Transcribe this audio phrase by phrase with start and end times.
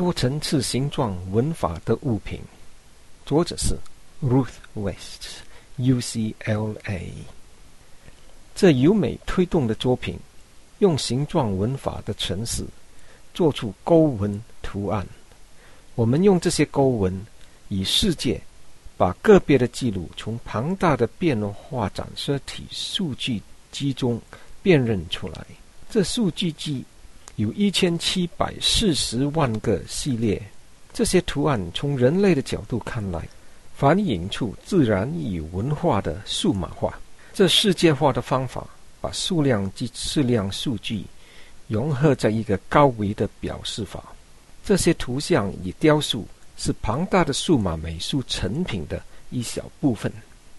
[0.00, 2.40] 多层次形状文法的物品。
[3.26, 3.76] 作者是
[4.22, 7.02] Ruth West，UCLA。
[8.54, 10.18] 这由美推动的作品，
[10.78, 12.64] 用形状文法的城市
[13.34, 15.06] 做出勾纹图案。
[15.94, 17.26] 我们用这些勾纹，
[17.68, 18.40] 以世界
[18.96, 24.18] 把个别的记录从庞大的变化展示体数据集中
[24.62, 25.46] 辨认出来。
[25.90, 26.86] 这数据集
[27.36, 30.40] 有一千七百四十万个系列。
[30.92, 33.26] 这些图案从人类的角度看来，
[33.76, 36.98] 反映出自然与文化的数码化。
[37.32, 38.66] 这世界化的方法，
[39.00, 41.04] 把数量及质量数据
[41.68, 44.02] 融合在一个高维的表示法。
[44.64, 46.26] 这些图像与雕塑
[46.56, 50.12] 是庞大的数码美术成品的一小部分。